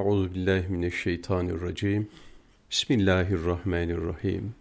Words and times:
Euzu 0.00 0.34
billahi 0.34 0.68
mineşşeytanirracim. 0.68 2.08
Bismillahirrahmanirrahim. 2.70 4.54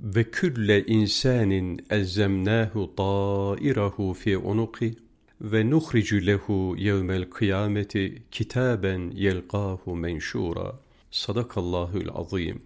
Ve 0.00 0.24
külle 0.30 0.86
insanin 0.86 1.86
elzemnahu 1.90 2.92
ta'irahu 2.96 4.14
fi 4.14 4.38
unuqi 4.38 4.94
ve 5.40 5.70
nuhricu 5.70 6.26
lehu 6.26 6.74
yevmel 6.78 7.30
kıyameti 7.30 8.22
kitaben 8.30 9.10
yelqahu 9.10 9.96
menşura. 9.96 10.80
Sadakallahul 11.10 12.08
azim. 12.14 12.62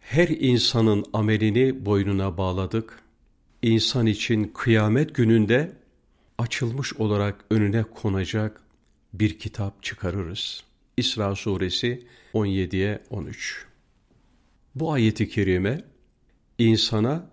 Her 0.00 0.28
insanın 0.28 1.04
amelini 1.12 1.86
boynuna 1.86 2.38
bağladık. 2.38 3.02
İnsan 3.62 4.06
için 4.06 4.44
kıyamet 4.54 5.14
gününde 5.14 5.72
açılmış 6.38 6.94
olarak 6.94 7.44
önüne 7.50 7.82
konacak 7.82 8.60
bir 9.14 9.38
kitap 9.38 9.82
çıkarırız. 9.82 10.66
İsra 10.96 11.34
suresi 11.34 12.06
17'ye 12.34 13.02
13. 13.10 13.66
Bu 14.74 14.92
ayeti 14.92 15.28
kerime 15.28 15.84
insana 16.58 17.30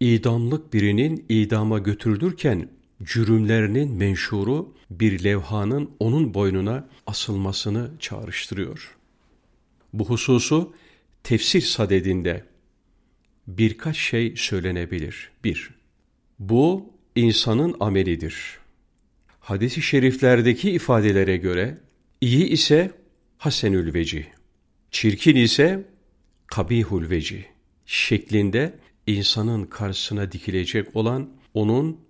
idamlık 0.00 0.72
birinin 0.72 1.24
idama 1.28 1.78
götürülürken 1.78 2.68
cürümlerinin 3.02 3.92
menşuru 3.92 4.74
bir 4.90 5.24
levhanın 5.24 5.90
onun 5.98 6.34
boynuna 6.34 6.88
asılmasını 7.06 7.90
çağrıştırıyor. 7.98 8.96
Bu 9.92 10.04
hususu 10.04 10.74
tefsir 11.22 11.60
sadedinde 11.60 12.44
birkaç 13.46 13.96
şey 13.96 14.36
söylenebilir. 14.36 15.30
Bir, 15.44 15.70
bu 16.38 16.92
insanın 17.16 17.76
amelidir. 17.80 18.58
Hadis-i 19.40 19.82
şeriflerdeki 19.82 20.70
ifadelere 20.70 21.36
göre 21.36 21.78
iyi 22.20 22.46
ise 22.46 22.90
hasenül 23.38 23.94
veci, 23.94 24.26
çirkin 24.90 25.36
ise 25.36 25.88
kabihul 26.46 27.10
veci 27.10 27.46
şeklinde 27.86 28.78
insanın 29.06 29.64
karşısına 29.64 30.32
dikilecek 30.32 30.96
olan 30.96 31.30
onun 31.54 32.00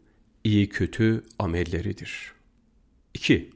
iyi 0.45 0.69
kötü 0.69 1.25
amelleridir. 1.39 2.33
2. 3.15 3.51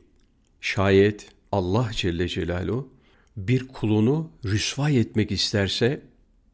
Şayet 0.61 1.29
Allah 1.53 1.91
Celle 1.93 2.29
Celaluhu 2.29 2.93
bir 3.37 3.69
kulunu 3.69 4.31
rüsvay 4.45 5.01
etmek 5.01 5.31
isterse, 5.31 6.03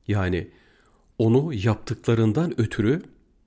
yani 0.09 0.49
onu 1.19 1.55
yaptıklarından 1.55 2.61
ötürü 2.61 3.03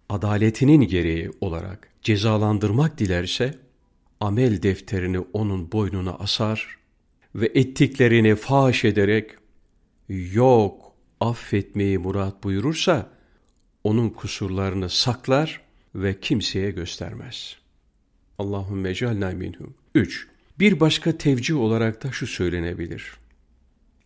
adaletinin 0.10 0.82
gereği 0.82 1.32
olarak 1.42 1.90
cezalandırmak 2.02 2.98
dilerse, 2.98 3.60
amel 4.24 4.64
defterini 4.64 5.20
onun 5.20 5.72
boynuna 5.72 6.14
asar 6.14 6.78
ve 7.36 7.52
ettiklerini 7.56 8.36
faş 8.36 8.86
ederek 8.86 9.32
yok 10.34 10.94
affetmeyi 11.20 11.98
murat 11.98 12.44
buyurursa 12.44 13.10
onun 13.84 14.10
kusurlarını 14.10 14.90
saklar 14.90 15.62
ve 15.96 16.20
kimseye 16.20 16.72
göstermez. 16.72 17.56
Allahümme 18.38 18.94
cealna 18.94 19.32
minhum. 19.32 19.74
3. 19.96 20.28
Bir 20.60 20.80
başka 20.80 21.18
tevcih 21.18 21.58
olarak 21.58 22.04
da 22.04 22.12
şu 22.12 22.28
söylenebilir. 22.28 23.12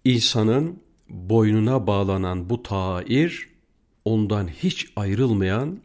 İnsanın 0.06 0.80
boynuna 1.10 1.88
bağlanan 1.88 2.50
bu 2.50 2.64
tair, 2.64 3.50
ondan 4.06 4.48
hiç 4.48 4.88
ayrılmayan, 4.96 5.80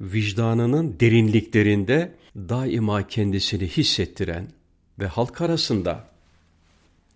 vicdanının 0.00 0.96
derinliklerinde 1.00 2.21
daima 2.36 3.06
kendisini 3.06 3.66
hissettiren 3.66 4.48
ve 4.98 5.06
halk 5.06 5.40
arasında 5.40 6.08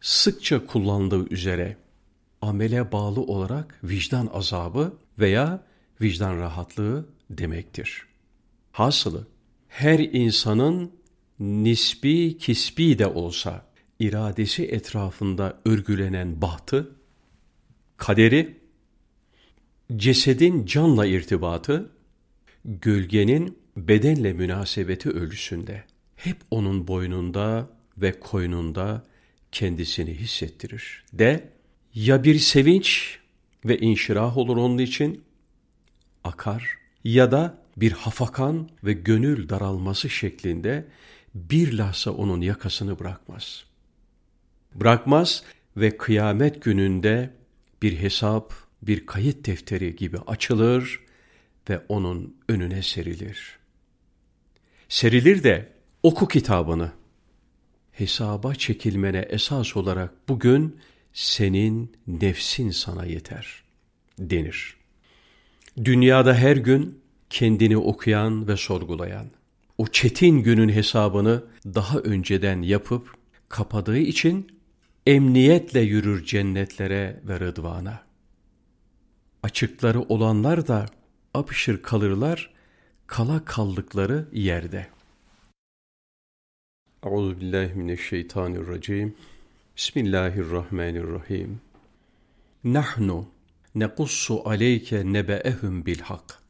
sıkça 0.00 0.66
kullandığı 0.66 1.28
üzere 1.28 1.76
amele 2.42 2.92
bağlı 2.92 3.20
olarak 3.20 3.80
vicdan 3.84 4.30
azabı 4.32 4.92
veya 5.18 5.62
vicdan 6.00 6.38
rahatlığı 6.38 7.06
demektir. 7.30 8.06
Hasılı 8.72 9.26
her 9.68 9.98
insanın 9.98 10.92
nisbi 11.40 12.38
kisbi 12.38 12.98
de 12.98 13.06
olsa 13.06 13.66
iradesi 13.98 14.64
etrafında 14.64 15.60
örgülenen 15.64 16.42
bahtı, 16.42 16.96
kaderi, 17.96 18.56
cesedin 19.96 20.66
canla 20.66 21.06
irtibatı, 21.06 21.90
gölgenin 22.64 23.58
bedenle 23.76 24.32
münasebeti 24.32 25.10
ölüsünde 25.10 25.84
hep 26.16 26.36
onun 26.50 26.88
boynunda 26.88 27.70
ve 27.98 28.20
koynunda 28.20 29.04
kendisini 29.52 30.14
hissettirir. 30.14 31.04
De 31.12 31.48
ya 31.94 32.24
bir 32.24 32.38
sevinç 32.38 33.18
ve 33.64 33.78
inşirah 33.78 34.36
olur 34.36 34.56
onun 34.56 34.78
için 34.78 35.24
akar 36.24 36.78
ya 37.04 37.32
da 37.32 37.58
bir 37.76 37.92
hafakan 37.92 38.68
ve 38.84 38.92
gönül 38.92 39.48
daralması 39.48 40.10
şeklinde 40.10 40.86
bir 41.34 41.72
lahza 41.72 42.10
onun 42.10 42.40
yakasını 42.40 42.98
bırakmaz. 42.98 43.64
Bırakmaz 44.74 45.44
ve 45.76 45.96
kıyamet 45.96 46.62
gününde 46.62 47.30
bir 47.82 47.98
hesap, 47.98 48.54
bir 48.82 49.06
kayıt 49.06 49.46
defteri 49.46 49.96
gibi 49.96 50.18
açılır 50.18 51.00
ve 51.70 51.80
onun 51.88 52.36
önüne 52.48 52.82
serilir. 52.82 53.55
Serilir 54.88 55.44
de 55.44 55.72
oku 56.02 56.28
kitabını. 56.28 56.92
Hesaba 57.92 58.54
çekilmene 58.54 59.18
esas 59.18 59.76
olarak 59.76 60.28
bugün 60.28 60.76
senin 61.12 61.96
nefsin 62.06 62.70
sana 62.70 63.04
yeter 63.04 63.62
denir. 64.18 64.76
Dünyada 65.84 66.34
her 66.34 66.56
gün 66.56 67.00
kendini 67.30 67.76
okuyan 67.76 68.48
ve 68.48 68.56
sorgulayan, 68.56 69.26
o 69.78 69.86
çetin 69.86 70.42
günün 70.42 70.68
hesabını 70.68 71.44
daha 71.64 71.98
önceden 71.98 72.62
yapıp 72.62 73.14
kapadığı 73.48 73.98
için 73.98 74.60
emniyetle 75.06 75.80
yürür 75.80 76.24
cennetlere 76.24 77.20
ve 77.24 77.40
rıdvana. 77.40 78.02
Açıkları 79.42 80.00
olanlar 80.02 80.68
da 80.68 80.86
apışır 81.34 81.82
kalırlar 81.82 82.55
kala 83.06 83.44
kaldıkları 83.44 84.28
yerde. 84.32 84.86
Euzu 87.04 87.40
billahi 87.40 87.74
mineşşeytanirracim. 87.74 89.14
Bismillahirrahmanirrahim. 89.76 91.60
Nahnu 92.64 93.26
nequssu 93.74 94.48
aleyke 94.48 95.12
nebe'ehum 95.12 95.86
bil 95.86 96.00
hak. 96.00 96.42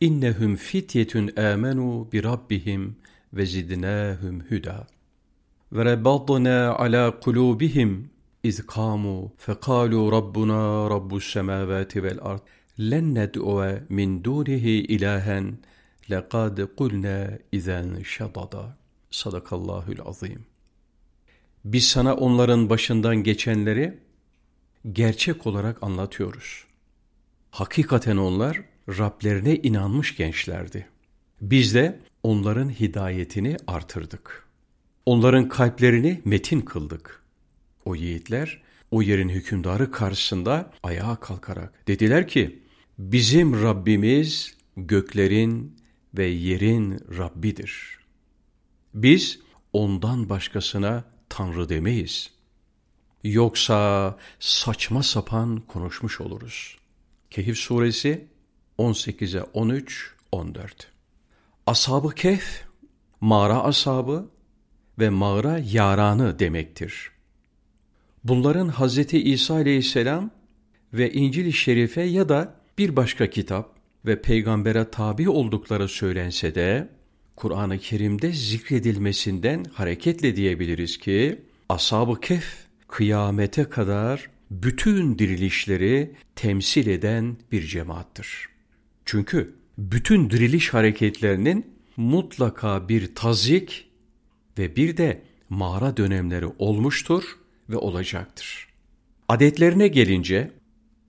İnnehum 0.00 0.56
fityetun 0.56 1.36
amenu 1.36 2.08
bi 2.12 2.24
rabbihim 2.24 2.96
ve 3.32 3.46
zidnahum 3.46 4.40
huda. 4.40 4.86
Ve 5.72 5.84
rabbadna 5.84 6.74
ala 6.74 7.20
kulubihim 7.20 8.10
iz 8.42 8.66
kamu 8.66 9.32
fekalu 9.38 10.12
rabbuna 10.12 10.90
rabbus 10.90 11.32
semavati 11.32 12.02
vel 12.02 12.18
ard. 12.22 12.40
Len 12.80 13.14
ned'uve 13.14 13.82
min 13.88 14.24
dunihi 14.24 14.70
ilahen 14.70 15.58
lekad 16.10 16.76
kulna 16.76 17.38
izen 17.52 18.02
şadada. 18.02 18.76
Sadakallahul 19.10 19.98
azim. 20.04 20.46
Biz 21.64 21.88
sana 21.88 22.14
onların 22.14 22.70
başından 22.70 23.16
geçenleri 23.16 23.98
gerçek 24.92 25.46
olarak 25.46 25.82
anlatıyoruz. 25.82 26.64
Hakikaten 27.50 28.16
onlar 28.16 28.60
Rablerine 28.88 29.56
inanmış 29.56 30.16
gençlerdi. 30.16 30.86
Biz 31.40 31.74
de 31.74 32.00
onların 32.22 32.70
hidayetini 32.70 33.56
artırdık. 33.66 34.48
Onların 35.06 35.48
kalplerini 35.48 36.20
metin 36.24 36.60
kıldık. 36.60 37.22
O 37.84 37.94
yiğitler 37.94 38.62
o 38.90 39.02
yerin 39.02 39.28
hükümdarı 39.28 39.90
karşısında 39.90 40.70
ayağa 40.82 41.16
kalkarak 41.16 41.88
dediler 41.88 42.28
ki, 42.28 42.62
bizim 42.98 43.62
Rabbimiz 43.62 44.54
göklerin 44.76 45.76
ve 46.14 46.26
yerin 46.26 47.00
Rabbidir. 47.18 47.98
Biz 48.94 49.40
ondan 49.72 50.28
başkasına 50.28 51.04
Tanrı 51.28 51.68
demeyiz. 51.68 52.30
Yoksa 53.24 54.16
saçma 54.40 55.02
sapan 55.02 55.60
konuşmuş 55.60 56.20
oluruz. 56.20 56.76
Kehif 57.30 57.58
suresi 57.58 58.26
18'e 58.78 59.42
13, 59.42 60.14
14. 60.32 60.92
Ashab-ı 61.66 62.14
Kehf, 62.14 62.64
mağara 63.20 63.64
ashabı 63.64 64.30
ve 64.98 65.10
mağara 65.10 65.58
yaranı 65.58 66.38
demektir. 66.38 67.10
Bunların 68.24 68.68
Hz. 68.68 68.98
İsa 69.14 69.54
aleyhisselam 69.54 70.30
ve 70.92 71.12
İncil-i 71.12 71.52
Şerife 71.52 72.02
ya 72.02 72.28
da 72.28 72.54
bir 72.78 72.96
başka 72.96 73.30
kitap 73.30 73.77
ve 74.06 74.22
peygambere 74.22 74.90
tabi 74.90 75.28
oldukları 75.28 75.88
söylense 75.88 76.54
de 76.54 76.88
Kur'an-ı 77.36 77.78
Kerim'de 77.78 78.32
zikredilmesinden 78.32 79.64
hareketle 79.72 80.36
diyebiliriz 80.36 80.98
ki 80.98 81.38
Ashab-ı 81.68 82.20
Kehf 82.20 82.44
kıyamete 82.88 83.64
kadar 83.64 84.30
bütün 84.50 85.18
dirilişleri 85.18 86.14
temsil 86.36 86.86
eden 86.86 87.36
bir 87.52 87.62
cemaattir. 87.62 88.48
Çünkü 89.04 89.54
bütün 89.78 90.30
diriliş 90.30 90.74
hareketlerinin 90.74 91.66
mutlaka 91.96 92.88
bir 92.88 93.14
tazik 93.14 93.90
ve 94.58 94.76
bir 94.76 94.96
de 94.96 95.22
mağara 95.48 95.96
dönemleri 95.96 96.46
olmuştur 96.58 97.24
ve 97.68 97.76
olacaktır. 97.76 98.68
Adetlerine 99.28 99.88
gelince 99.88 100.50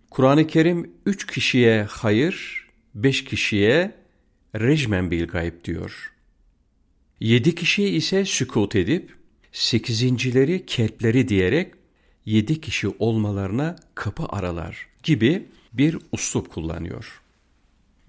Kur'an-ı 0.09 0.47
Kerim 0.47 0.91
üç 1.06 1.27
kişiye 1.27 1.83
hayır, 1.83 2.58
beş 2.95 3.24
kişiye 3.24 3.91
rejmen 4.56 5.12
bil 5.12 5.27
gayb 5.27 5.63
diyor. 5.63 6.13
Yedi 7.19 7.56
kişiye 7.56 7.89
ise 7.89 8.25
sükut 8.25 8.75
edip, 8.75 9.15
sekizincileri 9.51 10.65
kelpleri 10.65 11.27
diyerek 11.27 11.74
yedi 12.25 12.62
kişi 12.62 12.88
olmalarına 12.88 13.75
kapı 13.95 14.25
aralar 14.30 14.88
gibi 15.03 15.47
bir 15.74 15.97
uslup 16.12 16.50
kullanıyor. 16.50 17.21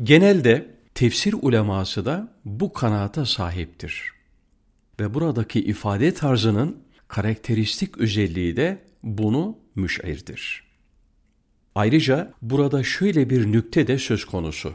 Genelde 0.03 0.71
tefsir 0.95 1.35
uleması 1.43 2.05
da 2.05 2.35
bu 2.45 2.73
kanaata 2.73 3.27
sahiptir. 3.27 4.13
Ve 5.01 5.15
buradaki 5.15 5.61
ifade 5.61 6.15
tarzının 6.15 6.83
karakteristik 7.09 7.99
özelliği 7.99 8.57
de 8.57 8.85
bunu 9.03 9.59
müşahirdir. 9.75 10.70
Ayrıca 11.75 12.33
burada 12.43 12.83
şöyle 12.83 13.31
bir 13.31 13.53
nükte 13.53 13.87
de 13.87 13.99
söz 13.99 14.25
konusu. 14.25 14.75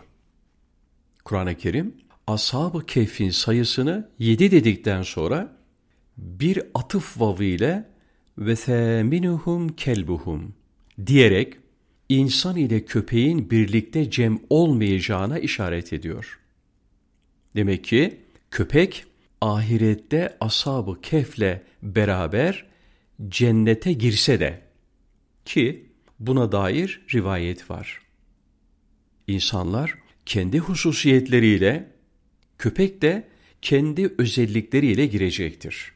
Kur'an-ı 1.24 1.56
Kerim 1.56 1.96
Ashab-ı 2.28 2.86
Kehf'in 2.86 3.30
sayısını 3.30 4.10
yedi 4.20 4.52
dedikten 4.52 5.02
sonra 5.02 5.58
bir 6.18 6.62
atıf 6.74 7.22
vavı 7.22 7.44
ile 7.44 7.90
ve 8.38 8.56
theminuhum 8.56 9.68
kelbuhum 9.68 10.54
diyerek 11.06 11.54
insan 12.10 12.58
ile 12.58 12.86
köpeğin 12.86 13.50
birlikte 13.50 14.12
cem 14.12 14.40
olmayacağına 14.50 15.40
işaret 15.40 15.94
ediyor. 15.94 16.40
Demek 17.56 17.84
ki 17.84 18.20
köpek 18.52 19.06
ahirette 19.42 20.38
ashab-ı 20.40 21.02
kefle 21.02 21.64
beraber 21.84 22.66
cennete 23.30 23.94
girse 23.94 24.40
de 24.40 24.62
ki 25.46 25.85
buna 26.20 26.52
dair 26.52 27.02
rivayet 27.14 27.70
var. 27.70 28.02
İnsanlar 29.28 29.96
kendi 30.26 30.60
hususiyetleriyle, 30.60 31.92
köpek 32.58 33.02
de 33.02 33.28
kendi 33.62 34.14
özellikleriyle 34.18 35.06
girecektir. 35.06 35.92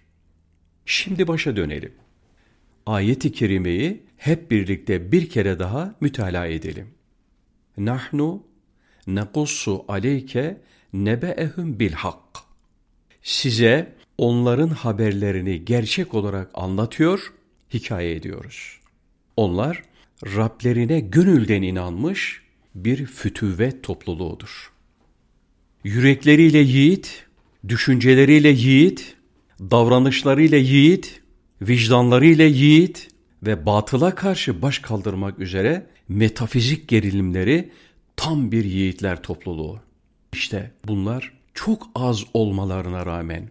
Şimdi 0.85 1.27
başa 1.27 1.55
dönelim. 1.55 1.93
Ayet-i 2.85 3.31
kerimeyi 3.31 4.03
hep 4.17 4.51
birlikte 4.51 5.11
bir 5.11 5.29
kere 5.29 5.59
daha 5.59 5.95
mütalaa 6.01 6.47
edelim. 6.47 6.87
Nahnu 7.77 8.43
nekussu 9.07 9.85
aleyke 9.87 10.61
nebe'ehum 10.93 11.79
bil. 11.79 11.93
Size 13.23 13.95
onların 14.17 14.69
haberlerini 14.69 15.65
gerçek 15.65 16.13
olarak 16.13 16.51
anlatıyor, 16.53 17.33
hikaye 17.73 18.15
ediyoruz. 18.15 18.79
Onlar 19.37 19.83
Rablerine 20.25 20.99
gönülden 20.99 21.61
inanmış 21.61 22.41
bir 22.75 23.05
fütüvet 23.05 23.83
topluluğudur. 23.83 24.71
Yürekleriyle 25.83 26.57
yiğit, 26.57 27.25
düşünceleriyle 27.67 28.49
yiğit, 28.49 29.15
davranışlarıyla 29.59 30.57
yiğit, 30.57 31.21
vicdanlarıyla 31.61 32.45
yiğit 32.45 33.07
ve 33.43 33.65
batıla 33.65 34.15
karşı 34.15 34.61
baş 34.61 34.79
kaldırmak 34.79 35.39
üzere 35.39 35.85
metafizik 36.09 36.87
gerilimleri 36.87 37.71
tam 38.15 38.51
bir 38.51 38.65
yiğitler 38.65 39.23
topluluğu. 39.23 39.79
İşte 40.33 40.71
bunlar 40.87 41.33
çok 41.53 41.87
az 41.95 42.23
olmalarına 42.33 43.05
rağmen 43.05 43.49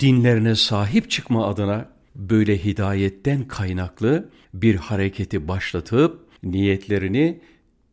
dinlerine 0.00 0.54
sahip 0.54 1.10
çıkma 1.10 1.46
adına 1.46 1.88
böyle 2.16 2.64
hidayetten 2.64 3.48
kaynaklı 3.48 4.30
bir 4.54 4.74
hareketi 4.74 5.48
başlatıp 5.48 6.26
niyetlerini 6.42 7.40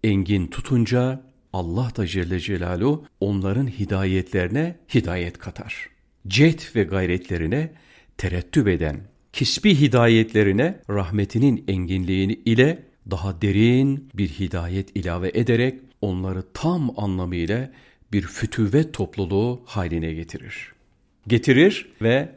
engin 0.04 0.48
tutunca 0.48 1.24
Allah 1.54 1.92
da 1.98 2.08
Celle 2.08 2.40
Celaluhu 2.40 3.06
onların 3.20 3.68
hidayetlerine 3.68 4.76
hidayet 4.94 5.38
katar. 5.38 5.90
Cet 6.28 6.76
ve 6.76 6.84
gayretlerine 6.84 7.72
terettüp 8.18 8.68
eden, 8.68 9.00
kisbi 9.34 9.80
hidayetlerine 9.80 10.80
rahmetinin 10.90 11.64
enginliğini 11.68 12.34
ile 12.34 12.84
daha 13.12 13.42
derin 13.42 14.10
bir 14.14 14.30
hidayet 14.30 14.96
ilave 14.96 15.32
ederek 15.34 15.80
onları 16.02 16.44
tam 16.54 17.00
anlamıyla 17.00 17.72
bir 18.14 18.22
fütüvet 18.22 18.94
topluluğu 18.94 19.62
haline 19.66 20.14
getirir. 20.14 20.74
Getirir 21.28 21.90
ve 22.02 22.30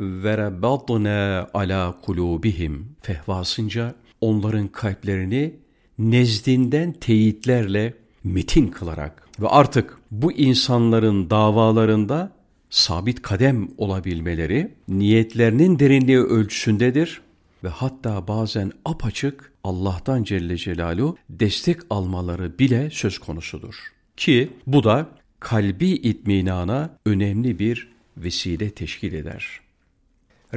verebatna 0.00 1.48
ala 1.54 2.00
kulubihim 2.02 2.96
fehvasınca 3.02 3.94
onların 4.20 4.68
kalplerini 4.68 5.54
nezdinden 5.98 6.92
teyitlerle 6.92 7.94
metin 8.24 8.66
kılarak 8.66 9.28
ve 9.40 9.48
artık 9.48 9.98
bu 10.10 10.32
insanların 10.32 11.30
davalarında 11.30 12.32
sabit 12.70 13.22
kadem 13.22 13.68
olabilmeleri 13.78 14.74
niyetlerinin 14.88 15.78
derinliği 15.78 16.18
ölçüsündedir 16.18 17.20
ve 17.64 17.68
hatta 17.68 18.28
bazen 18.28 18.72
apaçık 18.84 19.52
Allah'tan 19.64 20.22
Celle 20.22 20.56
Celaluhu 20.56 21.16
destek 21.30 21.80
almaları 21.90 22.58
bile 22.58 22.90
söz 22.90 23.18
konusudur. 23.18 23.74
Ki 24.16 24.50
bu 24.66 24.84
da 24.84 25.06
kalbi 25.40 25.88
itminana 25.90 26.98
önemli 27.06 27.58
bir 27.58 27.88
vesile 28.16 28.70
teşkil 28.70 29.12
eder. 29.12 29.63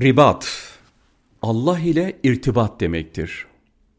Ribat, 0.01 0.69
Allah 1.41 1.79
ile 1.79 2.19
irtibat 2.23 2.79
demektir. 2.79 3.45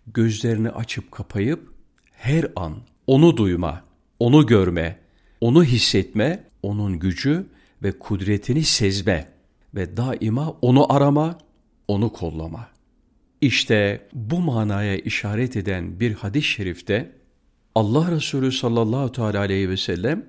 Gözlerini 0.07 0.71
açıp 0.71 1.13
kapayıp 1.13 1.73
her 2.13 2.47
an 2.57 2.77
onu 3.07 3.37
duyma, 3.37 3.85
onu 4.19 4.47
görme, 4.47 4.99
onu 5.41 5.65
hissetme, 5.65 6.45
onun 6.63 6.99
gücü 6.99 7.47
ve 7.83 7.99
kudretini 7.99 8.65
sezme 8.65 9.33
ve 9.75 9.97
daima 9.97 10.51
onu 10.63 10.93
arama, 10.93 11.39
onu 11.89 12.13
kollama. 12.13 12.69
İşte 13.41 14.09
bu 14.13 14.39
manaya 14.39 14.97
işaret 14.97 15.57
eden 15.57 16.01
bir 16.01 16.15
hadis-i 16.15 16.49
şerifte 16.49 17.13
Allah 17.75 18.11
Resulü 18.11 18.53
sallallahu 18.53 19.13
teala 19.13 19.39
aleyhi 19.39 19.71
ve 19.71 19.77
sellem 19.77 20.27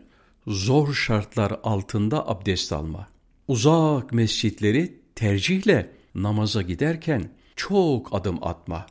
zor 0.48 0.94
şartlar 0.94 1.60
altında 1.64 2.30
abdest 2.30 2.74
alma, 2.74 3.08
uzak 3.48 4.14
mescitleri 4.14 4.99
tercihle 5.19 5.91
namaza 6.15 6.63
giderken 6.63 7.31
çok 7.57 8.15
adım 8.15 8.45
atma 8.45 8.87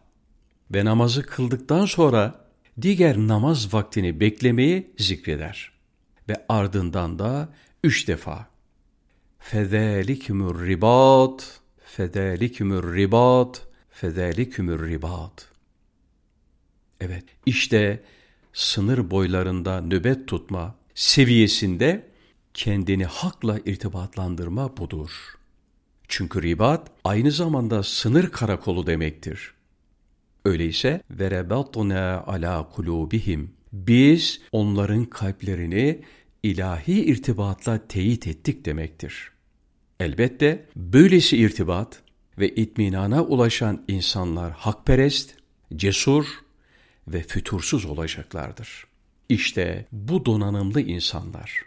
ve 0.71 0.85
namazı 0.85 1.25
kıldıktan 1.25 1.85
sonra 1.85 2.45
diğer 2.81 3.17
namaz 3.17 3.73
vaktini 3.73 4.19
beklemeyi 4.19 4.93
zikreder. 4.97 5.71
Ve 6.29 6.45
ardından 6.49 7.19
da 7.19 7.49
üç 7.83 8.07
defa 8.07 8.47
فَذَٰلِكُمُ 9.51 10.39
الرِّبَاطِ 10.51 11.41
فَذَٰلِكُمُ 11.95 12.69
الرِّبَاطِ 12.81 13.55
فَذَٰلِكُمُ 14.01 14.65
الرِّبَاطِ 14.77 15.41
Evet, 17.01 17.25
işte 17.45 18.03
sınır 18.53 19.11
boylarında 19.11 19.81
nöbet 19.81 20.27
tutma 20.27 20.75
seviyesinde 20.95 22.07
kendini 22.53 23.05
hakla 23.05 23.59
irtibatlandırma 23.65 24.77
budur. 24.77 25.09
Çünkü 26.08 26.42
ribat 26.42 26.90
aynı 27.04 27.30
zamanda 27.30 27.82
sınır 27.82 28.30
karakolu 28.30 28.86
demektir. 28.86 29.54
Öyleyse 30.44 31.02
verebatna 31.10 32.24
ala 32.26 32.68
kulubihim 32.68 33.58
biz 33.72 34.40
onların 34.52 35.04
kalplerini 35.04 36.02
ilahi 36.42 37.04
irtibatla 37.04 37.88
teyit 37.88 38.26
ettik 38.26 38.64
demektir. 38.64 39.32
Elbette 40.00 40.66
böylesi 40.76 41.36
irtibat 41.36 42.02
ve 42.38 42.48
itminana 42.48 43.22
ulaşan 43.24 43.84
insanlar 43.88 44.52
hakperest, 44.52 45.34
cesur 45.76 46.26
ve 47.08 47.22
fütursuz 47.22 47.84
olacaklardır. 47.84 48.86
İşte 49.28 49.86
bu 49.92 50.24
donanımlı 50.24 50.80
insanlar. 50.80 51.62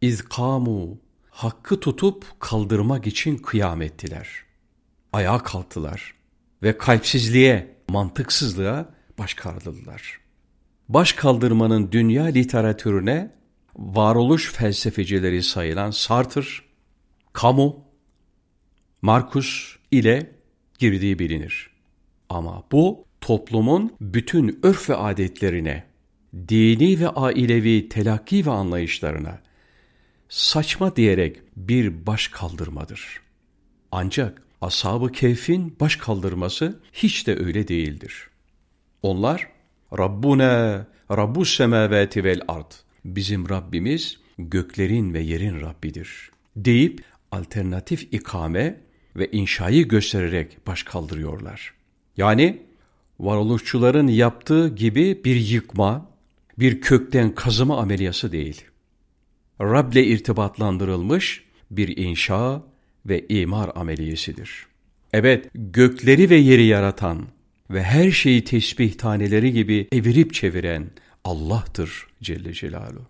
İzkamu 0.00 0.98
hakkı 1.34 1.80
tutup 1.80 2.40
kaldırmak 2.40 3.06
için 3.06 3.36
kıyam 3.36 3.82
ettiler. 3.82 4.28
Ayağa 5.12 5.38
kalktılar 5.38 6.14
ve 6.62 6.78
kalpsizliğe, 6.78 7.76
mantıksızlığa 7.88 8.94
baş 9.18 9.34
kaldırdılar. 9.34 10.20
Baş 10.88 11.12
kaldırmanın 11.12 11.92
dünya 11.92 12.24
literatürüne 12.24 13.30
varoluş 13.76 14.52
felsefecileri 14.52 15.42
sayılan 15.42 15.90
Sartre, 15.90 16.42
Camus, 17.42 17.74
Marcus 19.02 19.76
ile 19.90 20.30
girdiği 20.78 21.18
bilinir. 21.18 21.70
Ama 22.28 22.62
bu 22.72 23.04
toplumun 23.20 23.92
bütün 24.00 24.60
örf 24.62 24.90
ve 24.90 24.94
adetlerine, 24.94 25.84
dini 26.48 27.00
ve 27.00 27.08
ailevi 27.08 27.88
telakki 27.88 28.46
ve 28.46 28.50
anlayışlarına 28.50 29.44
saçma 30.34 30.96
diyerek 30.96 31.36
bir 31.56 32.06
baş 32.06 32.28
kaldırmadır. 32.28 33.20
Ancak 33.92 34.42
Ashab-ı 34.60 35.12
Kehf'in 35.12 35.76
baş 35.80 35.96
kaldırması 35.96 36.80
hiç 36.92 37.26
de 37.26 37.36
öyle 37.38 37.68
değildir. 37.68 38.28
Onlar 39.02 39.48
Rabbuna 39.98 40.86
Rabbus 41.10 41.56
semavati 41.56 42.24
vel 42.24 42.40
ard. 42.48 42.72
Bizim 43.04 43.48
Rabbimiz 43.48 44.18
göklerin 44.38 45.14
ve 45.14 45.20
yerin 45.20 45.60
Rabbidir 45.60 46.30
deyip 46.56 47.04
alternatif 47.32 48.12
ikame 48.12 48.80
ve 49.16 49.30
inşayı 49.30 49.88
göstererek 49.88 50.66
baş 50.66 50.82
kaldırıyorlar. 50.82 51.74
Yani 52.16 52.62
varoluşçuların 53.20 54.08
yaptığı 54.08 54.68
gibi 54.68 55.24
bir 55.24 55.36
yıkma, 55.36 56.10
bir 56.58 56.80
kökten 56.80 57.34
kazıma 57.34 57.78
ameliyası 57.78 58.32
değil. 58.32 58.64
Rab'le 59.60 59.96
irtibatlandırılmış 59.96 61.44
bir 61.70 61.96
inşa 61.96 62.62
ve 63.06 63.26
imar 63.28 63.70
ameliyesidir. 63.74 64.66
Evet, 65.12 65.50
gökleri 65.54 66.30
ve 66.30 66.36
yeri 66.36 66.64
yaratan 66.64 67.26
ve 67.70 67.82
her 67.82 68.10
şeyi 68.10 68.44
tesbih 68.44 68.94
taneleri 68.94 69.52
gibi 69.52 69.88
evirip 69.92 70.34
çeviren 70.34 70.90
Allah'tır 71.24 72.06
Celle 72.22 72.52
Celaluhu 72.52 73.06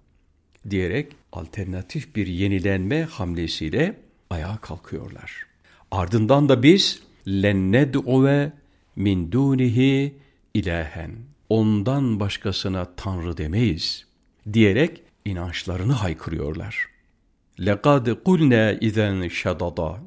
diyerek 0.71 1.13
alternatif 1.33 2.17
bir 2.17 2.27
yenilenme 2.27 3.03
hamlesiyle 3.03 4.01
ayağa 4.31 4.57
kalkıyorlar. 4.57 5.47
Ardından 5.91 6.49
da 6.49 6.63
biz 6.63 7.03
lenned'uve 7.29 8.53
min 8.97 9.33
dunihi 9.33 10.15
ilahen 10.55 11.11
ondan 11.49 12.21
başkasına 12.21 12.95
tanrı 12.97 13.37
demeyiz 13.37 14.07
diyerek 14.53 15.04
inançlarını 15.26 15.94
haykırıyorlar. 15.94 16.86
لَقَدْ 17.60 18.24
قُلْنَا 18.24 18.80
اِذَنْ 18.80 19.30
شَدَدًا 19.30 19.98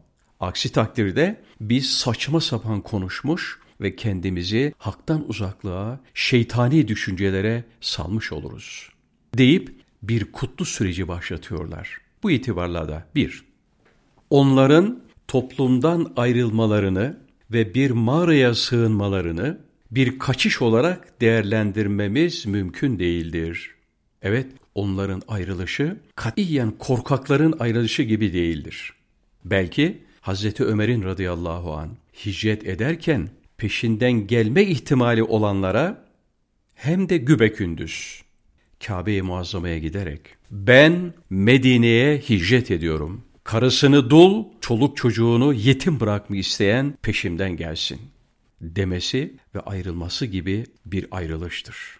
Aksi 0.40 0.72
takdirde 0.72 1.40
biz 1.60 1.90
saçma 1.90 2.40
sapan 2.40 2.80
konuşmuş 2.80 3.58
ve 3.80 3.96
kendimizi 3.96 4.74
haktan 4.78 5.28
uzaklığa, 5.28 6.00
şeytani 6.14 6.88
düşüncelere 6.88 7.64
salmış 7.80 8.32
oluruz. 8.32 8.88
Deyip 9.34 9.74
bir 10.02 10.32
kutlu 10.32 10.64
süreci 10.64 11.08
başlatıyorlar. 11.08 11.98
Bu 12.22 12.30
itibarla 12.30 12.88
da 12.88 13.06
bir, 13.14 13.44
onların 14.30 15.02
toplumdan 15.28 16.12
ayrılmalarını 16.16 17.18
ve 17.50 17.74
bir 17.74 17.90
mağaraya 17.90 18.54
sığınmalarını 18.54 19.58
bir 19.90 20.18
kaçış 20.18 20.62
olarak 20.62 21.20
değerlendirmemiz 21.20 22.46
mümkün 22.46 22.98
değildir. 22.98 23.74
Evet, 24.22 24.46
onların 24.77 25.21
ayrılışı 25.27 25.97
katiyen 26.15 26.71
korkakların 26.71 27.55
ayrılışı 27.59 28.03
gibi 28.03 28.33
değildir. 28.33 28.93
Belki 29.45 29.97
Hazreti 30.21 30.63
Ömer'in 30.63 31.03
radıyallahu 31.03 31.73
an 31.73 31.89
hicret 32.25 32.67
ederken 32.67 33.29
peşinden 33.57 34.27
gelme 34.27 34.63
ihtimali 34.63 35.23
olanlara 35.23 36.05
hem 36.75 37.09
de 37.09 37.17
gübekündüz 37.17 38.21
Kabe-i 38.85 39.21
Muazzama'ya 39.21 39.77
giderek 39.77 40.21
ben 40.51 41.13
Medine'ye 41.29 42.17
hicret 42.17 42.71
ediyorum. 42.71 43.23
Karısını 43.43 44.09
dul, 44.09 44.45
çoluk 44.61 44.97
çocuğunu 44.97 45.53
yetim 45.53 45.99
bırakmak 45.99 46.39
isteyen 46.39 46.93
peşimden 47.01 47.57
gelsin 47.57 47.99
demesi 48.61 49.33
ve 49.55 49.59
ayrılması 49.59 50.25
gibi 50.25 50.65
bir 50.85 51.07
ayrılıştır. 51.11 51.99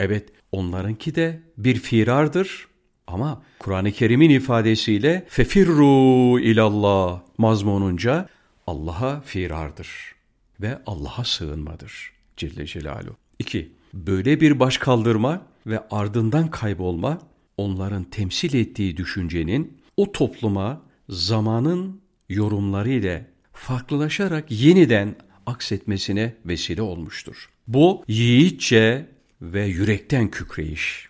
Evet 0.00 0.28
onlarınki 0.52 1.14
de 1.14 1.40
bir 1.58 1.76
firardır 1.76 2.68
ama 3.06 3.42
Kur'an-ı 3.58 3.92
Kerim'in 3.92 4.30
ifadesiyle 4.30 5.26
fefirru 5.28 6.40
ilallah 6.40 7.20
mazmununca 7.38 8.28
Allah'a 8.66 9.20
firardır 9.20 10.14
ve 10.60 10.78
Allah'a 10.86 11.24
sığınmadır 11.24 12.12
Celle 12.36 12.66
Celaluhu. 12.66 13.16
2. 13.38 13.72
Böyle 13.94 14.40
bir 14.40 14.60
baş 14.60 14.78
kaldırma 14.78 15.42
ve 15.66 15.80
ardından 15.90 16.50
kaybolma 16.50 17.18
onların 17.56 18.04
temsil 18.04 18.54
ettiği 18.54 18.96
düşüncenin 18.96 19.78
o 19.96 20.12
topluma 20.12 20.82
zamanın 21.08 22.00
yorumları 22.28 22.90
ile 22.90 23.30
farklılaşarak 23.52 24.50
yeniden 24.50 25.14
aksetmesine 25.46 26.34
vesile 26.46 26.82
olmuştur. 26.82 27.48
Bu 27.68 28.04
yiğitçe 28.08 29.06
ve 29.42 29.64
yürekten 29.64 30.28
kükreyiş. 30.30 31.08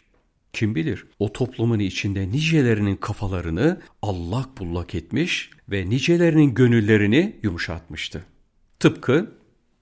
Kim 0.53 0.75
bilir 0.75 1.07
o 1.19 1.33
toplumun 1.33 1.79
içinde 1.79 2.29
nicelerinin 2.29 2.97
kafalarını 2.97 3.81
allak 4.03 4.59
bullak 4.59 4.95
etmiş 4.95 5.51
ve 5.69 5.91
nicelerinin 5.91 6.55
gönüllerini 6.55 7.37
yumuşatmıştı. 7.43 8.25
Tıpkı 8.81 9.33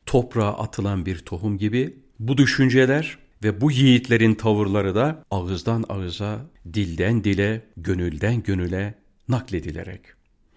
toprağa 0.07 0.53
atılan 0.59 1.07
bir 1.07 1.19
tohum 1.19 1.59
gibi 1.59 1.97
bu 2.19 2.39
düşünceler 2.39 3.19
ve 3.45 3.61
bu 3.61 3.71
yiğitlerin 3.71 4.35
tavırları 4.35 4.95
da 4.95 5.25
ağızdan 5.31 5.85
ağıza, 5.89 6.47
dilden 6.75 7.25
dile, 7.25 7.63
gönülden 7.77 8.43
gönüle 8.43 8.95
nakledilerek 9.29 10.01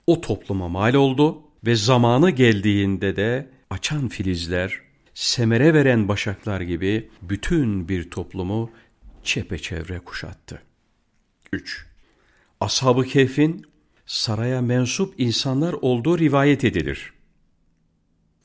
o 0.08 0.22
topluma 0.22 0.70
mal 0.70 0.94
oldu 0.94 1.44
ve 1.66 1.76
zamanı 1.76 2.30
geldiğinde 2.30 3.16
de 3.16 3.50
açan 3.70 4.08
filizler, 4.08 4.82
semere 5.18 5.74
veren 5.74 6.08
başaklar 6.08 6.62
gibi 6.62 7.10
bütün 7.22 7.90
bir 7.90 8.10
toplumu 8.10 8.72
çepeçevre 9.24 10.00
kuşattı. 10.00 10.62
3. 11.54 11.86
Ashab-ı 12.60 13.04
Kehf'in 13.04 13.66
saraya 14.06 14.62
mensup 14.62 15.14
insanlar 15.18 15.74
olduğu 15.74 16.20
rivayet 16.20 16.64
edilir. 16.64 17.14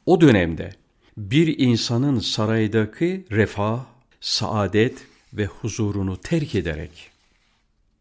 O 0.07 0.21
dönemde 0.21 0.75
bir 1.17 1.59
insanın 1.59 2.19
saraydaki 2.19 3.25
refah, 3.31 3.85
saadet 4.21 4.99
ve 5.33 5.47
huzurunu 5.47 6.21
terk 6.21 6.55
ederek 6.55 7.11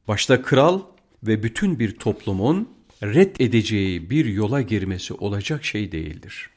başta 0.07 0.41
kral 0.41 0.81
ve 1.23 1.43
bütün 1.43 1.79
bir 1.79 1.95
toplumun 1.95 2.69
red 3.03 3.35
edeceği 3.39 4.09
bir 4.09 4.25
yola 4.25 4.61
girmesi 4.61 5.13
olacak 5.13 5.65
şey 5.65 5.91
değildir. 5.91 6.50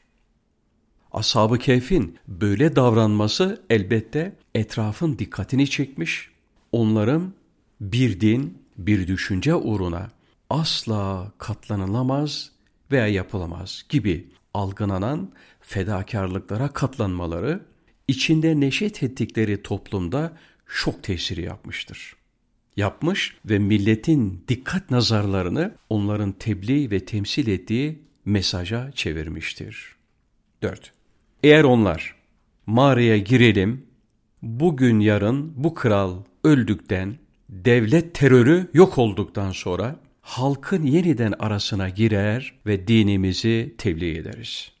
Ashab-ı 1.15 1.57
Kehf'in 1.57 2.17
böyle 2.27 2.75
davranması 2.75 3.65
elbette 3.69 4.35
etrafın 4.55 5.19
dikkatini 5.19 5.69
çekmiş, 5.69 6.31
onların 6.71 7.33
bir 7.81 8.21
din, 8.21 8.57
bir 8.77 9.07
düşünce 9.07 9.55
uğruna 9.55 10.11
asla 10.49 11.31
katlanılamaz 11.37 12.51
veya 12.91 13.07
yapılamaz 13.07 13.85
gibi 13.89 14.27
algılanan 14.53 15.31
fedakarlıklara 15.61 16.67
katlanmaları 16.67 17.65
içinde 18.07 18.59
neşet 18.59 19.03
ettikleri 19.03 19.63
toplumda 19.63 20.37
şok 20.67 21.03
tesiri 21.03 21.41
yapmıştır. 21.41 22.15
Yapmış 22.77 23.37
ve 23.45 23.59
milletin 23.59 24.43
dikkat 24.47 24.91
nazarlarını 24.91 25.75
onların 25.89 26.31
tebliğ 26.31 26.91
ve 26.91 27.05
temsil 27.05 27.47
ettiği 27.47 27.99
mesaja 28.25 28.91
çevirmiştir. 28.91 29.95
4. 30.61 30.94
Eğer 31.45 31.63
onlar 31.63 32.15
mağaraya 32.65 33.17
girelim, 33.17 33.85
bugün 34.41 34.99
yarın 34.99 35.63
bu 35.63 35.73
kral 35.73 36.23
öldükten, 36.43 37.17
devlet 37.49 38.13
terörü 38.13 38.69
yok 38.73 38.97
olduktan 38.97 39.51
sonra 39.51 39.99
halkın 40.21 40.83
yeniden 40.83 41.33
arasına 41.39 41.89
girer 41.89 42.53
ve 42.65 42.87
dinimizi 42.87 43.75
tebliğ 43.77 44.17
ederiz. 44.17 44.71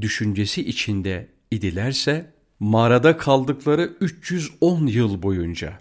Düşüncesi 0.00 0.68
içinde 0.68 1.28
idilerse 1.50 2.30
mağarada 2.60 3.16
kaldıkları 3.16 3.96
310 4.00 4.86
yıl 4.86 5.22
boyunca 5.22 5.78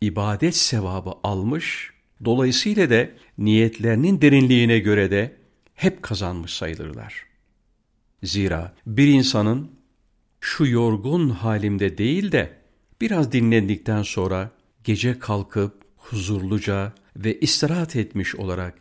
ibadet 0.00 0.56
sevabı 0.56 1.12
almış, 1.22 1.90
dolayısıyla 2.24 2.90
da 2.90 3.08
niyetlerinin 3.38 4.20
derinliğine 4.20 4.78
göre 4.78 5.10
de 5.10 5.36
hep 5.74 6.02
kazanmış 6.02 6.52
sayılırlar. 6.52 7.29
Zira 8.22 8.74
bir 8.86 9.06
insanın 9.06 9.70
şu 10.40 10.66
yorgun 10.66 11.28
halimde 11.28 11.98
değil 11.98 12.32
de 12.32 12.56
biraz 13.00 13.32
dinlendikten 13.32 14.02
sonra 14.02 14.50
gece 14.84 15.18
kalkıp 15.18 15.84
huzurluca 15.96 16.92
ve 17.16 17.40
istirahat 17.40 17.96
etmiş 17.96 18.34
olarak 18.34 18.74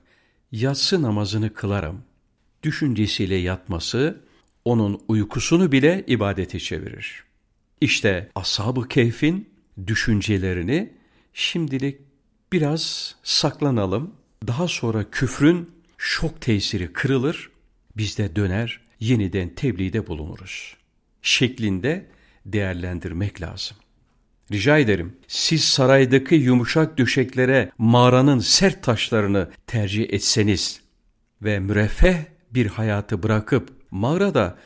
yatsı 0.52 1.02
namazını 1.02 1.54
kılarım 1.54 2.04
düşüncesiyle 2.64 3.36
yatması 3.36 4.22
onun 4.66 5.02
uykusunu 5.08 5.72
bile 5.72 6.04
ibadete 6.08 6.60
çevirir. 6.60 7.24
İşte 7.82 8.30
ashab-ı 8.36 8.88
keyfin 8.88 9.50
düşüncelerini 9.88 10.94
şimdilik 11.34 12.00
biraz 12.54 13.16
saklanalım. 13.24 14.14
Daha 14.48 14.68
sonra 14.68 15.12
küfrün 15.12 15.70
şok 15.98 16.42
tesiri 16.42 16.94
kırılır. 16.94 17.50
biz 17.98 18.18
de 18.18 18.36
döner 18.36 18.82
yeniden 19.00 19.50
tebliğde 19.50 20.08
bulunuruz. 20.08 20.76
Şeklinde 21.22 22.06
değerlendirmek 22.46 23.42
lazım. 23.42 23.78
Rica 24.52 24.78
ederim 24.78 25.16
siz 25.28 25.64
saraydaki 25.64 26.36
yumuşak 26.36 26.98
döşeklere 26.98 27.72
mağaranın 27.78 28.40
sert 28.40 28.84
taşlarını 28.84 29.50
tercih 29.68 30.14
etseniz 30.14 30.82
ve 31.42 31.60
müreffeh 31.60 32.18
bir 32.52 32.66
hayatı 32.66 33.24
bırakıp 33.24 33.70
mağarada 33.92 34.58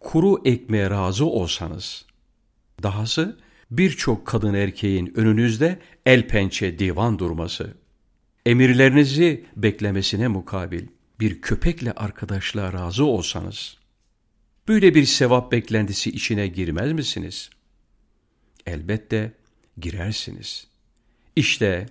kuru 0.00 0.40
ekmeğe 0.44 0.90
razı 0.90 1.26
olsanız, 1.26 2.04
dahası 2.82 3.38
birçok 3.70 4.26
kadın 4.26 4.54
erkeğin 4.54 5.12
önünüzde 5.16 5.78
el 6.06 6.28
pençe 6.28 6.78
divan 6.78 7.18
durması, 7.18 7.74
emirlerinizi 8.46 9.44
beklemesine 9.56 10.28
mukabil 10.28 10.86
bir 11.22 11.40
köpekle 11.40 11.92
arkadaşlığa 11.92 12.72
razı 12.72 13.04
olsanız, 13.04 13.76
böyle 14.68 14.94
bir 14.94 15.04
sevap 15.04 15.52
beklentisi 15.52 16.10
içine 16.10 16.46
girmez 16.46 16.92
misiniz? 16.92 17.50
Elbette 18.66 19.32
girersiniz. 19.78 20.66
İşte 21.36 21.86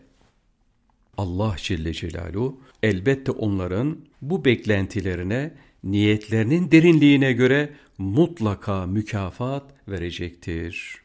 Allah 1.17 1.55
Celle 1.57 1.93
Celaluhu 1.93 2.61
elbette 2.83 3.31
onların 3.31 3.97
bu 4.21 4.45
beklentilerine 4.45 5.53
niyetlerinin 5.83 6.71
derinliğine 6.71 7.33
göre 7.33 7.73
mutlaka 7.97 8.85
mükafat 8.85 9.73
verecektir. 9.87 10.95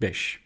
5. 0.00 0.40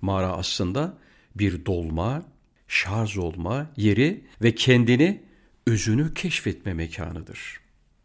Mağara 0.00 0.32
aslında 0.32 0.98
bir 1.34 1.66
dolma, 1.66 2.22
şarj 2.68 3.18
olma 3.18 3.70
yeri 3.76 4.24
ve 4.42 4.54
kendini, 4.54 5.22
özünü 5.66 6.14
keşfetme 6.14 6.74
mekanıdır. 6.74 7.60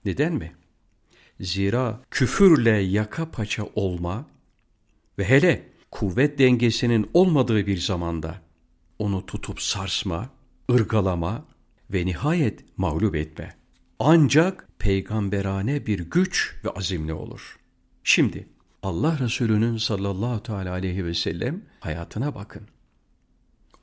Neden 0.05 0.33
mi? 0.33 0.51
Zira 1.39 2.01
küfürle 2.11 2.71
yaka 2.71 3.31
paça 3.31 3.63
olma 3.75 4.25
ve 5.19 5.23
hele 5.23 5.69
kuvvet 5.91 6.39
dengesinin 6.39 7.09
olmadığı 7.13 7.67
bir 7.67 7.77
zamanda 7.77 8.41
onu 8.99 9.25
tutup 9.25 9.61
sarsma, 9.61 10.29
ırgalama 10.71 11.45
ve 11.93 12.05
nihayet 12.05 12.77
mağlup 12.77 13.15
etme. 13.15 13.55
Ancak 13.99 14.67
peygamberane 14.79 15.85
bir 15.85 15.99
güç 15.99 16.55
ve 16.65 16.69
azimle 16.69 17.13
olur. 17.13 17.59
Şimdi 18.03 18.47
Allah 18.83 19.19
Resulü'nün 19.19 19.77
sallallahu 19.77 20.43
teala 20.43 20.71
aleyhi 20.71 21.05
ve 21.05 21.13
sellem 21.13 21.61
hayatına 21.79 22.35
bakın. 22.35 22.67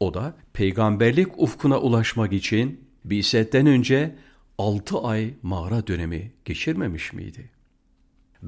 O 0.01 0.15
da 0.15 0.37
peygamberlik 0.53 1.39
ufkuna 1.39 1.81
ulaşmak 1.81 2.33
için 2.33 2.86
Biset'ten 3.07 3.67
önce 3.67 4.17
altı 4.59 4.99
ay 4.99 5.35
mağara 5.43 5.87
dönemi 5.87 6.33
geçirmemiş 6.45 7.13
miydi? 7.13 7.51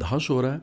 Daha 0.00 0.20
sonra 0.20 0.60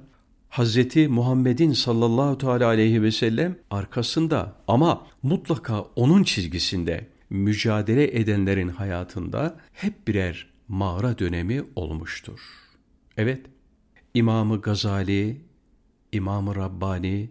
Hazreti 0.50 1.08
Muhammed'in 1.08 1.72
sallallahu 1.72 2.38
teala 2.38 2.68
aleyhi 2.68 3.02
ve 3.02 3.12
sellem 3.12 3.58
arkasında 3.70 4.56
ama 4.68 5.08
mutlaka 5.24 5.82
onun 5.82 6.24
çizgisinde 6.24 7.08
mücadele 7.30 8.20
edenlerin 8.20 8.70
hayatında 8.70 9.60
hep 9.74 10.08
birer 10.08 10.48
mağara 10.68 11.20
dönemi 11.20 11.64
olmuştur. 11.76 12.40
Evet, 13.18 13.46
İmamı 14.14 14.62
Gazali, 14.62 15.42
İmamı 16.12 16.56
Rabbani, 16.56 17.30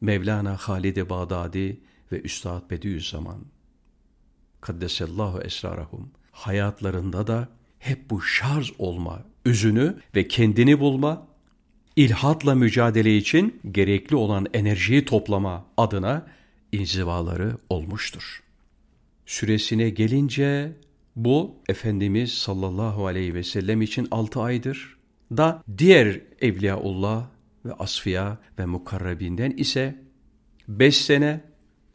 Mevlana 0.00 0.56
Halid-i 0.56 1.10
Bağdadi 1.10 1.80
ve 2.12 2.20
Üstad 2.20 2.70
Bediüzzaman 2.70 3.53
Kaddesallahu 4.64 5.40
esrarahum 5.40 6.10
hayatlarında 6.32 7.26
da 7.26 7.48
hep 7.78 8.10
bu 8.10 8.22
şarj 8.22 8.72
olma, 8.78 9.22
özünü 9.44 9.96
ve 10.14 10.28
kendini 10.28 10.80
bulma, 10.80 11.26
ilhatla 11.96 12.54
mücadele 12.54 13.16
için 13.16 13.60
gerekli 13.70 14.16
olan 14.16 14.46
enerjiyi 14.54 15.04
toplama 15.04 15.66
adına 15.76 16.26
inzivaları 16.72 17.56
olmuştur. 17.68 18.42
Süresine 19.26 19.90
gelince 19.90 20.72
bu 21.16 21.56
Efendimiz 21.68 22.34
sallallahu 22.34 23.06
aleyhi 23.06 23.34
ve 23.34 23.42
sellem 23.42 23.82
için 23.82 24.08
altı 24.10 24.40
aydır 24.40 24.96
da 25.36 25.62
diğer 25.78 26.20
Evliyaullah 26.40 27.26
ve 27.64 27.72
Asfiya 27.72 28.38
ve 28.58 28.66
Mukarrabinden 28.66 29.50
ise 29.50 30.02
beş 30.68 30.96
sene, 30.96 31.40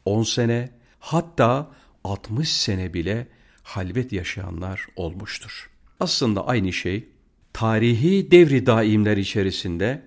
on 0.06 0.24
sene 0.24 0.70
hatta 1.00 1.72
altmış 2.04 2.50
sene 2.50 2.94
bile 2.94 3.28
halvet 3.64 4.12
yaşayanlar 4.12 4.88
olmuştur. 4.96 5.70
Aslında 6.00 6.48
aynı 6.48 6.74
şey 6.74 7.08
tarihi 7.54 8.32
devri 8.32 8.66
daimler 8.66 9.18
içerisinde 9.18 10.02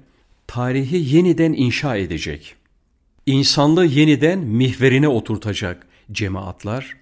tarihi 0.46 1.14
yeniden 1.16 1.52
inşa 1.52 1.96
edecek, 1.96 2.54
insanlığı 3.26 3.86
yeniden 3.86 4.38
mihverine 4.38 5.08
oturtacak 5.08 5.86
cemaatler 6.12 6.96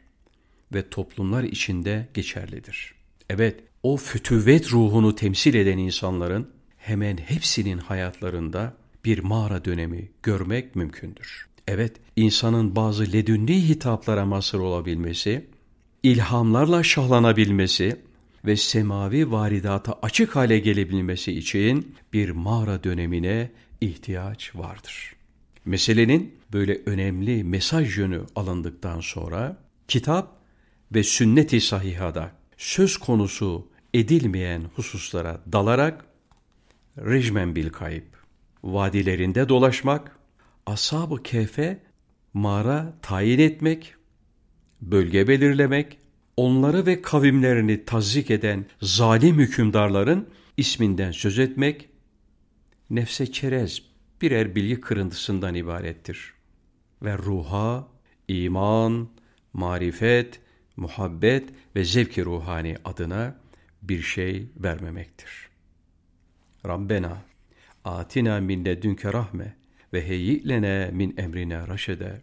ve 0.74 0.88
toplumlar 0.88 1.44
içinde 1.44 2.08
geçerlidir. 2.14 2.94
Evet, 3.30 3.60
o 3.82 3.96
fütüvet 3.96 4.72
ruhunu 4.72 5.14
temsil 5.14 5.54
eden 5.54 5.78
insanların 5.78 6.50
hemen 6.78 7.16
hepsinin 7.16 7.78
hayatlarında 7.78 8.74
bir 9.04 9.18
mağara 9.18 9.64
dönemi 9.64 10.10
görmek 10.22 10.76
mümkündür. 10.76 11.48
Evet, 11.72 11.92
insanın 12.16 12.76
bazı 12.76 13.12
ledünni 13.12 13.68
hitaplara 13.68 14.24
mazhar 14.24 14.58
olabilmesi, 14.58 15.46
ilhamlarla 16.02 16.82
şahlanabilmesi 16.82 17.96
ve 18.44 18.56
semavi 18.56 19.30
varidata 19.30 19.98
açık 20.02 20.36
hale 20.36 20.58
gelebilmesi 20.58 21.32
için 21.32 21.94
bir 22.12 22.30
mağara 22.30 22.84
dönemine 22.84 23.50
ihtiyaç 23.80 24.56
vardır. 24.56 25.16
Meselenin 25.64 26.34
böyle 26.52 26.80
önemli 26.86 27.44
mesaj 27.44 27.98
yönü 27.98 28.20
alındıktan 28.36 29.00
sonra 29.00 29.56
kitap 29.88 30.36
ve 30.94 31.02
sünnet-i 31.02 31.60
sahihada 31.60 32.30
söz 32.56 32.96
konusu 32.96 33.68
edilmeyen 33.94 34.62
hususlara 34.76 35.40
dalarak 35.52 36.04
rejmen 36.98 37.56
bil 37.56 37.68
kayıp, 37.68 38.06
vadilerinde 38.64 39.48
dolaşmak, 39.48 40.19
ashab-ı 40.70 41.22
kefe 41.22 41.78
mağara 42.34 42.94
tayin 43.02 43.38
etmek, 43.38 43.94
bölge 44.80 45.28
belirlemek, 45.28 45.98
onları 46.36 46.86
ve 46.86 47.02
kavimlerini 47.02 47.84
tazik 47.84 48.30
eden 48.30 48.66
zalim 48.82 49.38
hükümdarların 49.38 50.28
isminden 50.56 51.10
söz 51.10 51.38
etmek, 51.38 51.88
nefse 52.90 53.32
çerez 53.32 53.82
birer 54.22 54.54
bilgi 54.54 54.80
kırıntısından 54.80 55.54
ibarettir. 55.54 56.34
Ve 57.02 57.18
ruha, 57.18 57.88
iman, 58.28 59.08
marifet, 59.52 60.40
muhabbet 60.76 61.48
ve 61.76 61.84
zevki 61.84 62.24
ruhani 62.24 62.76
adına 62.84 63.36
bir 63.82 64.02
şey 64.02 64.46
vermemektir. 64.56 65.48
Rabbena 66.66 67.22
atina 67.84 68.40
min 68.40 68.64
ledünke 68.64 69.12
rahme 69.12 69.59
ve 69.92 70.08
heyyi'lene 70.08 70.90
min 70.92 71.14
emrine 71.16 71.68
raşede 71.68 72.20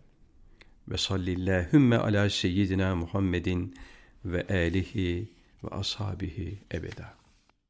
ve 0.88 0.98
sallillahümme 0.98 1.98
ala 1.98 2.30
seyyidina 2.30 2.96
Muhammedin 2.96 3.76
ve 4.26 4.48
alihi 4.48 5.28
ve 5.64 5.68
ashabihi 5.68 6.58
ebeda. 6.74 7.17